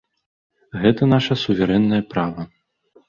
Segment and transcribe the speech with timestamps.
[0.85, 2.41] Гэта наша суверэннае права.